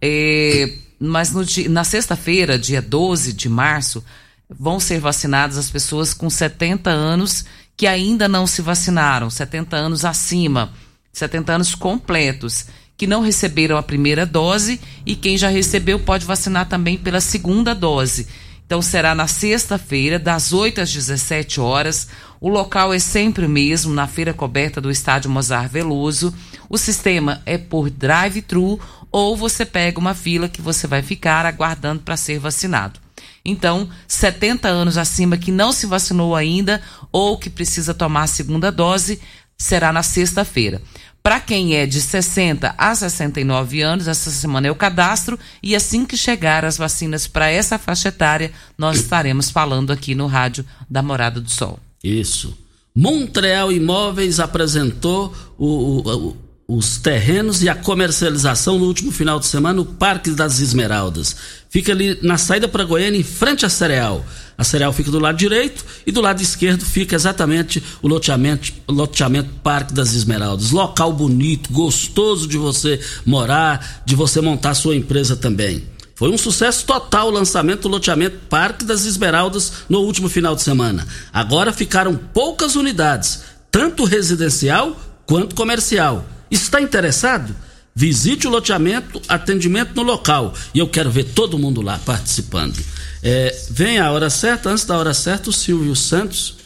[0.00, 4.04] É, mas no, na sexta-feira, dia 12 de março,
[4.48, 7.44] vão ser vacinadas as pessoas com 70 anos
[7.76, 10.72] que ainda não se vacinaram, 70 anos acima,
[11.12, 16.68] 70 anos completos, que não receberam a primeira dose e quem já recebeu pode vacinar
[16.68, 18.28] também pela segunda dose.
[18.70, 22.06] Então será na sexta-feira, das 8 às 17 horas.
[22.40, 26.32] O local é sempre o mesmo, na feira coberta do estádio Mozart Veloso.
[26.68, 28.78] O sistema é por drive-thru
[29.10, 33.00] ou você pega uma fila que você vai ficar aguardando para ser vacinado.
[33.44, 38.70] Então, 70 anos acima que não se vacinou ainda ou que precisa tomar a segunda
[38.70, 39.20] dose,
[39.58, 40.80] será na sexta-feira.
[41.22, 46.06] Para quem é de 60 a 69 anos, essa semana é o cadastro e assim
[46.06, 51.02] que chegar as vacinas para essa faixa etária, nós estaremos falando aqui no rádio da
[51.02, 51.78] Morada do Sol.
[52.02, 52.56] Isso.
[52.94, 56.36] Montreal Imóveis apresentou o, o, o,
[56.72, 61.34] os terrenos e a comercialização no último final de semana no Parque das Esmeraldas.
[61.68, 64.24] Fica ali na saída para Goiânia, em frente à Cereal.
[64.56, 69.50] A Cereal fica do lado direito e do lado esquerdo fica exatamente o loteamento, loteamento
[69.64, 70.70] Parque das Esmeraldas.
[70.70, 75.82] Local bonito, gostoso de você morar, de você montar sua empresa também.
[76.14, 80.62] Foi um sucesso total o lançamento do loteamento Parque das Esmeraldas no último final de
[80.62, 81.04] semana.
[81.32, 83.40] Agora ficaram poucas unidades,
[83.72, 84.96] tanto residencial
[85.26, 86.24] quanto comercial.
[86.50, 87.54] Está interessado?
[87.94, 90.54] Visite o loteamento, atendimento no local.
[90.74, 92.78] E eu quero ver todo mundo lá participando.
[93.22, 96.56] É, vem a hora certa, antes da hora certa, o Silvio Santos,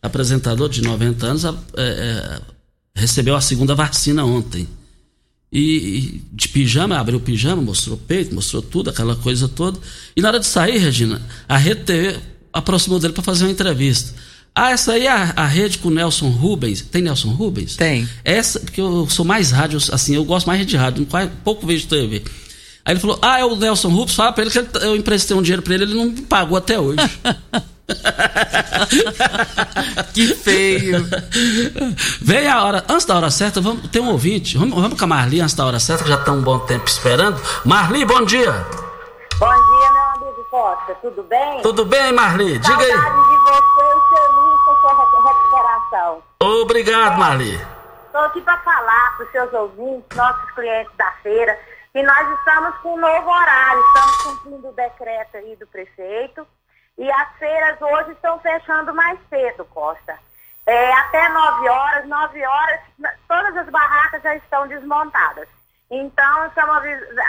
[0.00, 2.40] apresentador de 90 anos, é, é,
[2.94, 4.68] recebeu a segunda vacina ontem.
[5.50, 9.78] E, e, de pijama, abriu o pijama, mostrou o peito, mostrou tudo, aquela coisa toda.
[10.14, 12.20] E na hora de sair, Regina, a Rede TV
[12.52, 14.14] aproximou dele para fazer uma entrevista.
[14.58, 16.80] Ah, essa aí é a, a, rede com o Nelson Rubens.
[16.80, 17.76] Tem Nelson Rubens?
[17.76, 18.08] Tem.
[18.24, 21.86] Essa, porque eu sou mais rádio, assim, eu gosto mais de rádio, quase pouco vejo
[21.86, 22.22] TV.
[22.82, 25.42] Aí ele falou: Ah, é o Nelson Rubens, fala pra ele que eu emprestei um
[25.42, 26.96] dinheiro pra ele, ele não me pagou até hoje.
[30.14, 31.06] que feio.
[32.22, 34.56] Vem a hora, antes da hora certa, vamos, tem um ouvinte.
[34.56, 36.88] Vamos, vamos com a Marli antes da hora certa, que já está um bom tempo
[36.88, 37.38] esperando.
[37.62, 38.52] Marli, bom dia.
[39.38, 41.60] Bom dia, meu amigo Costa, tudo bem?
[41.60, 42.58] Tudo bem, Marli?
[42.58, 42.90] Diga aí.
[42.90, 42.96] De
[43.44, 44.35] você e sua
[45.96, 46.22] recuperação.
[46.40, 47.54] Obrigado, Marli.
[48.06, 51.58] Estou aqui para falar para os seus ouvintes, nossos clientes da feira
[51.94, 56.46] e nós estamos com um novo horário, estamos cumprindo o decreto aí do prefeito
[56.98, 60.18] e as feiras hoje estão fechando mais cedo, Costa.
[60.66, 62.80] É, até 9 horas, 9 horas,
[63.28, 65.48] todas as barracas já estão desmontadas.
[65.88, 66.76] Então, estamos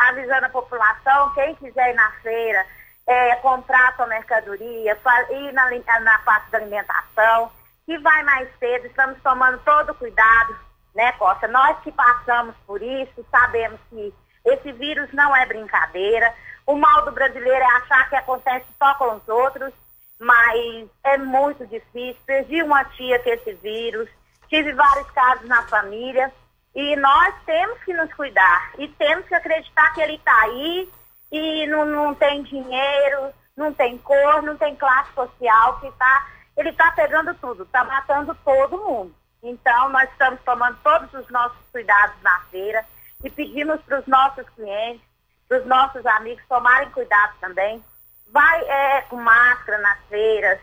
[0.09, 2.65] avisando a população, quem quiser ir na feira,
[3.05, 4.97] é, comprar sua mercadoria,
[5.29, 7.51] ir na, na parte da alimentação,
[7.87, 10.53] que vai mais cedo, estamos tomando todo cuidado,
[10.93, 11.47] né, Costa?
[11.47, 14.13] Nós que passamos por isso, sabemos que
[14.45, 16.33] esse vírus não é brincadeira.
[16.65, 19.73] O mal do brasileiro é achar que acontece só com os outros,
[20.19, 22.21] mas é muito difícil.
[22.25, 24.09] Perdi uma tia com esse vírus,
[24.49, 26.29] tive vários casos na família.
[26.75, 30.89] E nós temos que nos cuidar e temos que acreditar que ele está aí
[31.31, 36.27] e não, não tem dinheiro, não tem cor, não tem classe social, que tá,
[36.57, 39.15] ele está pegando tudo, está matando todo mundo.
[39.43, 42.83] Então, nós estamos tomando todos os nossos cuidados na feira
[43.23, 45.01] e pedimos para os nossos clientes,
[45.47, 47.83] para os nossos amigos tomarem cuidado também.
[48.31, 50.59] Vai é, com máscara nas feiras,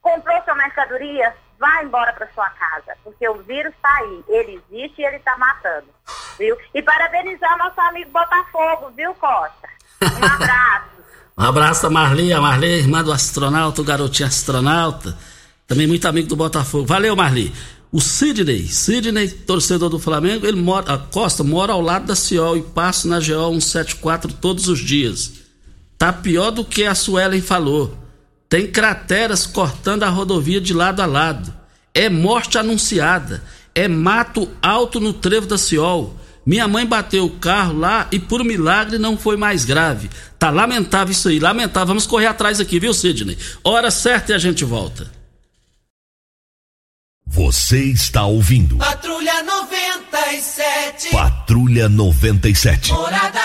[0.00, 5.00] comprou sua mercadoria, vá embora para sua casa, porque o vírus está aí, ele existe
[5.00, 5.88] e ele está matando,
[6.38, 6.56] viu?
[6.72, 9.68] E parabenizar nosso amigo Botafogo, viu, Costa?
[10.02, 10.86] Um abraço.
[11.36, 15.18] um abraço a Marli, a Marli, irmã do astronauta, o garotinho astronauta,
[15.68, 16.86] também muito amigo do Botafogo.
[16.86, 17.52] Valeu, Marli.
[17.92, 22.56] O Sidney, Sidney, torcedor do Flamengo, ele mora, a Costa mora ao lado da Ciol
[22.56, 25.34] e passa na GO 174 todos os dias.
[25.98, 27.96] Tá pior do que a Suelen falou.
[28.48, 31.54] Tem crateras cortando a rodovia de lado a lado.
[31.94, 33.44] É morte anunciada.
[33.74, 36.16] É mato alto no trevo da Ciol.
[36.46, 40.08] Minha mãe bateu o carro lá e por milagre não foi mais grave.
[40.38, 41.88] Tá lamentável isso aí, lamentável.
[41.88, 43.36] Vamos correr atrás aqui, viu, Sidney?
[43.62, 45.17] Hora certa e a gente volta.
[47.30, 48.78] Você está ouvindo.
[48.78, 51.10] Patrulha 97.
[51.10, 52.90] Patrulha 97.
[52.90, 53.38] Morada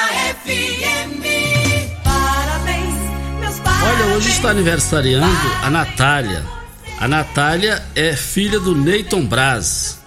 [0.46, 1.22] FM.
[2.02, 2.96] Parabéns,
[3.42, 4.02] meus parabéns.
[4.02, 5.28] Olha, hoje está aniversariando
[5.62, 6.46] a Natália.
[6.98, 10.00] A Natália é filha do Neyton Braz.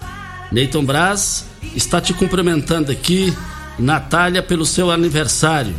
[0.51, 3.31] Neyton Braz está te cumprimentando aqui,
[3.77, 5.75] Natália, pelo seu aniversário.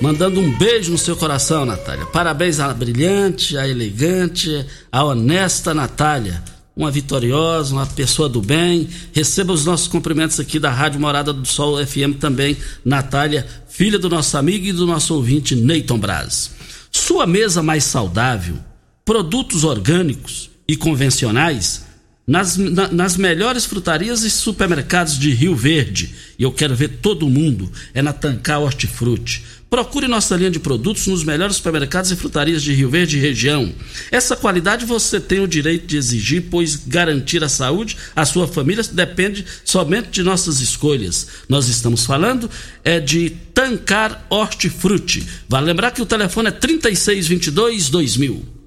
[0.00, 2.04] Mandando um beijo no seu coração, Natália.
[2.06, 8.88] Parabéns à brilhante, à elegante, à honesta Natália uma vitoriosa, uma pessoa do bem.
[9.12, 14.08] Receba os nossos cumprimentos aqui da Rádio Morada do Sol FM também, Natália, filha do
[14.08, 16.52] nosso amigo e do nosso ouvinte Neyton Braz.
[16.92, 18.56] Sua mesa mais saudável,
[19.04, 21.84] produtos orgânicos e convencionais,
[22.28, 26.14] nas, na, nas melhores frutarias e supermercados de Rio Verde.
[26.38, 27.72] E eu quero ver todo mundo.
[27.94, 29.42] É na Tancar Hortifruti.
[29.70, 33.72] Procure nossa linha de produtos nos melhores supermercados e frutarias de Rio Verde e região.
[34.10, 38.82] Essa qualidade você tem o direito de exigir, pois garantir a saúde à sua família
[38.92, 41.26] depende somente de nossas escolhas.
[41.48, 42.50] Nós estamos falando
[42.84, 45.26] é de Tancar Hortifruti.
[45.48, 48.57] Vale lembrar que o telefone é 3622 2000.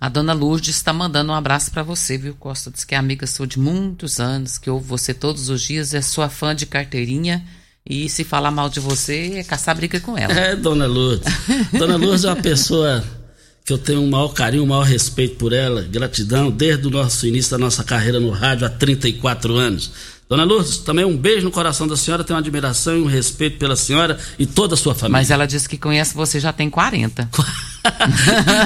[0.00, 2.70] A dona Lourdes está mandando um abraço para você, viu, Costa?
[2.70, 6.00] Diz que é amiga sua de muitos anos, que ouve você todos os dias, é
[6.00, 7.44] sua fã de carteirinha.
[7.84, 10.32] E se falar mal de você, é caçar briga com ela.
[10.38, 11.26] É, dona Lourdes.
[11.72, 13.02] dona Lourdes é uma pessoa
[13.64, 17.26] que eu tenho um maior carinho, um maior respeito por ela, gratidão, desde o nosso
[17.26, 19.90] início da nossa carreira no rádio há 34 anos.
[20.28, 23.58] Dona Lourdes, também um beijo no coração da senhora, tenho uma admiração e um respeito
[23.58, 25.18] pela senhora e toda a sua família.
[25.18, 27.30] Mas ela disse que conhece você já tem 40.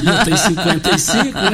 [0.04, 1.50] eu tenho 55, né?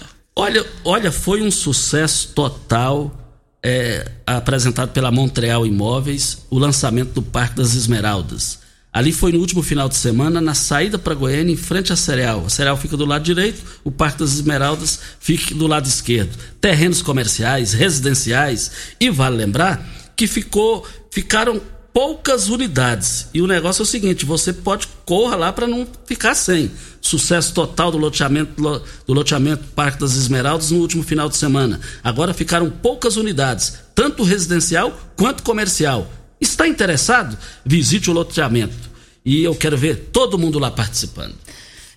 [0.34, 3.14] olha, olha, foi um sucesso total
[3.62, 8.61] é, apresentado pela Montreal Imóveis, o lançamento do Parque das Esmeraldas.
[8.92, 12.44] Ali foi no último final de semana, na saída para Goiânia, em frente à Cereal.
[12.46, 16.36] A Cereal fica do lado direito, o Parque das Esmeraldas fica do lado esquerdo.
[16.60, 18.70] Terrenos comerciais, residenciais
[19.00, 19.82] e vale lembrar
[20.14, 21.58] que ficou, ficaram
[21.92, 23.28] poucas unidades.
[23.32, 26.70] E o negócio é o seguinte: você pode corra lá para não ficar sem.
[27.00, 28.62] Sucesso total do loteamento,
[29.06, 31.80] do loteamento Parque das Esmeraldas no último final de semana.
[32.04, 36.10] Agora ficaram poucas unidades, tanto residencial quanto comercial.
[36.42, 37.38] Está interessado?
[37.64, 38.90] Visite o loteamento.
[39.24, 41.36] E eu quero ver todo mundo lá participando.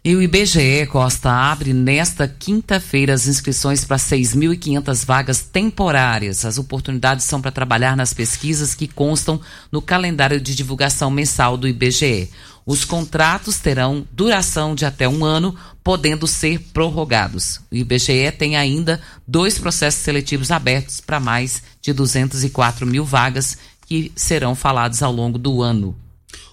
[0.04, 6.46] E o IBGE Costa abre nesta quinta-feira as inscrições para 6.500 vagas temporárias.
[6.46, 9.42] As oportunidades são para trabalhar nas pesquisas que constam
[9.72, 12.30] no calendário de divulgação mensal do IBGE.
[12.68, 17.60] Os contratos terão duração de até um ano, podendo ser prorrogados.
[17.72, 24.12] O IBGE tem ainda dois processos seletivos abertos para mais de 204 mil vagas que
[24.16, 25.96] serão falados ao longo do ano.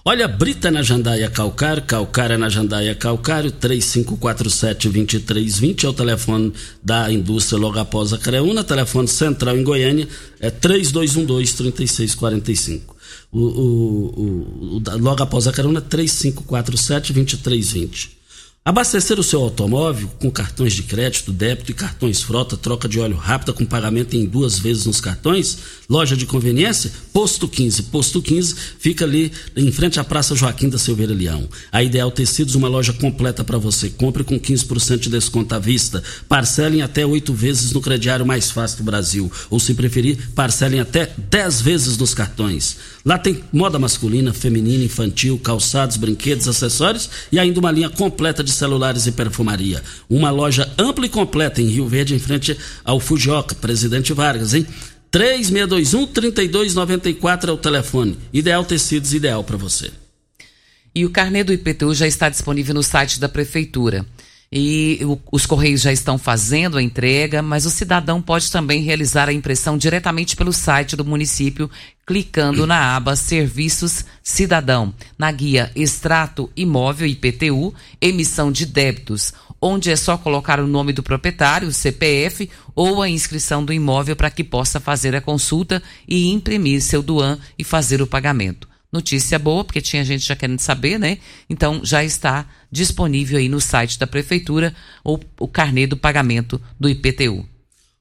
[0.05, 6.51] Olha, Brita na Jandaia Calcário, Calcária na Jandaia Calcário, 3547-2320 é o telefone
[6.83, 10.05] da indústria logo após a Creuna, telefone central em Goiânia
[10.41, 12.81] é 3212-3645.
[13.31, 18.09] O, o, o, o, logo após a Creuna, 3547-2320.
[18.65, 23.17] Abastecer o seu automóvel com cartões de crédito, débito e cartões frota, troca de óleo
[23.17, 25.57] rápida com pagamento em duas vezes nos cartões,
[25.89, 27.83] loja de conveniência, Posto 15.
[27.83, 31.47] Posto 15 fica ali em frente à Praça Joaquim da Silveira Leão.
[31.71, 33.89] A Ideal Tecidos, uma loja completa para você.
[33.89, 36.01] Compre com 15% de desconto à vista.
[36.27, 39.31] Parcelem até oito vezes no crediário mais fácil do Brasil.
[39.49, 42.77] Ou, se preferir, parcelem até 10 vezes nos cartões.
[43.05, 48.52] Lá tem moda masculina, feminina, infantil, calçados, brinquedos, acessórios e ainda uma linha completa de
[48.53, 49.83] celulares e perfumaria.
[50.09, 54.67] Uma loja ampla e completa em Rio Verde, em frente ao Fujioka, Presidente Vargas, hein?
[55.11, 58.17] 3621-3294 é o telefone.
[58.31, 59.91] Ideal Tecidos, ideal para você.
[60.95, 64.05] E o carnê do IPTU já está disponível no site da Prefeitura
[64.55, 69.27] e o, os Correios já estão fazendo a entrega, mas o cidadão pode também realizar
[69.27, 71.67] a impressão diretamente pelo site do município,
[72.05, 79.95] clicando na aba Serviços Cidadão, na guia Extrato Imóvel IPTU, emissão de débitos, onde é
[79.95, 84.43] só colocar o nome do proprietário, o CPF ou a inscrição do imóvel para que
[84.43, 88.72] possa fazer a consulta e imprimir seu DUAN e fazer o pagamento.
[88.93, 91.17] Notícia boa, porque tinha gente já querendo saber, né?
[91.49, 94.71] Então já está disponível aí no site da prefeitura
[95.03, 97.43] o, o carnê do pagamento do IPTU.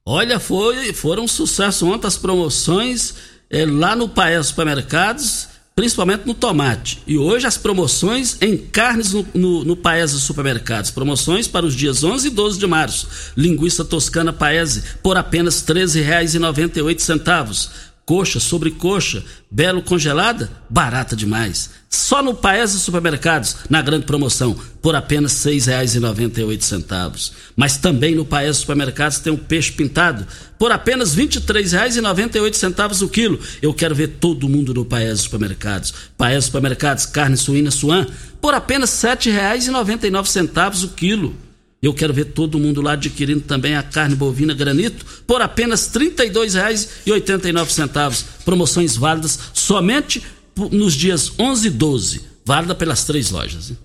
[0.05, 3.15] Olha, foi, foram um sucesso ontem as promoções
[3.49, 7.03] é, lá no Paes Supermercados, principalmente no tomate.
[7.07, 10.91] E hoje as promoções em carnes no, no, no Paese Supermercados.
[10.91, 13.09] Promoções para os dias 11 e 12 de março.
[13.35, 21.71] Linguiça toscana Paese por apenas R$ 13,98 coxa, sobre coxa, belo congelada, barata demais.
[21.89, 27.33] Só no Paese Supermercados, na grande promoção, por apenas R$ 6,98.
[27.55, 30.27] Mas também no Paese Supermercados tem um peixe pintado,
[30.59, 33.39] por apenas R$ 23,98 o quilo.
[33.61, 35.93] Eu quero ver todo mundo no Paese Supermercados.
[36.17, 38.07] Paese Supermercados, carne suína suan,
[38.41, 41.37] por apenas R$ 7,99 o quilo.
[41.83, 46.11] Eu quero ver todo mundo lá adquirindo também a carne bovina granito por apenas R$
[46.11, 48.25] 32,89.
[48.45, 50.23] Promoções válidas somente
[50.71, 52.21] nos dias 11 e 12.
[52.45, 53.71] Válida pelas três lojas.
[53.71, 53.79] Hein?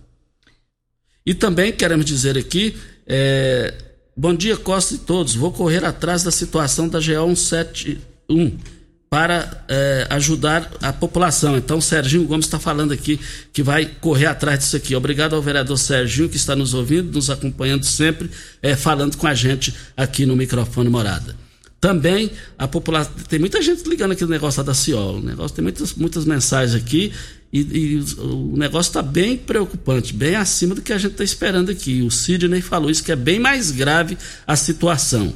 [1.26, 2.78] E também queremos dizer aqui,
[3.08, 3.74] é,
[4.16, 8.77] bom dia Costa e todos, vou correr atrás da situação da GO 171
[9.10, 11.58] para é, ajudar a população.
[11.58, 13.20] Então, Serginho Gomes está falando aqui
[13.54, 14.96] que vai correr atrás disso aqui.
[14.96, 18.30] Obrigado ao vereador Serginho que está nos ouvindo, nos acompanhando sempre,
[18.62, 21.36] é, falando com a gente aqui no microfone Morada.
[21.80, 23.14] Também a população.
[23.30, 25.18] Tem muita gente ligando aqui no negócio da Ciol.
[25.18, 27.14] O negócio tem muitas, muitas mensagens aqui
[27.54, 31.72] e, e o negócio está bem preocupante, bem acima do que a gente está esperando
[31.72, 32.02] aqui.
[32.02, 35.34] O Sidney falou isso, que é bem mais grave a situação.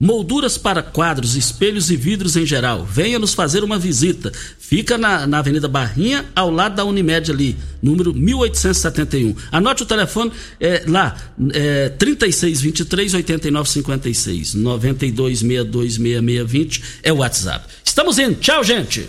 [0.00, 2.84] Molduras para quadros, espelhos e vidros em geral.
[2.84, 4.30] Venha nos fazer uma visita.
[4.56, 9.34] Fica na, na Avenida Barrinha, ao lado da Unimed ali, número 1871.
[9.50, 10.30] Anote o telefone
[10.60, 11.16] é, lá,
[11.52, 14.54] é, 3623-8956.
[14.54, 17.66] 92626620 é o WhatsApp.
[17.84, 18.36] Estamos indo.
[18.36, 19.08] Tchau, gente.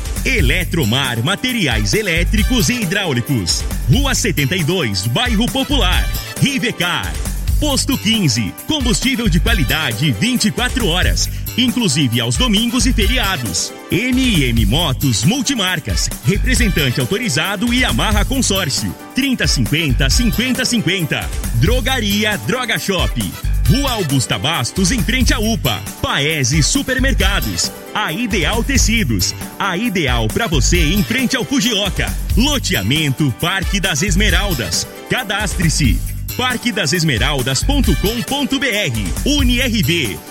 [0.23, 3.63] Eletromar Materiais Elétricos e Hidráulicos.
[3.91, 6.07] Rua 72, Bairro Popular.
[6.39, 7.11] Rivecar.
[7.59, 8.53] Posto 15.
[8.67, 11.27] Combustível de qualidade 24 horas,
[11.57, 13.73] inclusive aos domingos e feriados.
[13.91, 16.09] MM Motos Multimarcas.
[16.25, 18.93] Representante autorizado e amarra consórcio.
[19.15, 21.29] 3050 5050.
[21.55, 23.11] Drogaria Droga Shop.
[23.67, 25.81] Rua Augusta Bastos, em frente à UPA.
[26.01, 27.71] Paese Supermercados.
[27.93, 29.33] A Ideal Tecidos.
[29.57, 32.11] A ideal para você em frente ao Fujioka.
[32.35, 34.87] Loteamento Parque das Esmeraldas.
[35.09, 35.99] Cadastre-se.
[36.37, 39.25] parquedasesmeraldas.com.br.
[39.25, 40.30] UniRV.